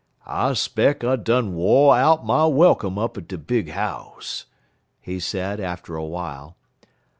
[0.25, 4.47] "I 'speck I done wo' out my welcome up at de big house,"
[4.99, 6.57] he said, after a while.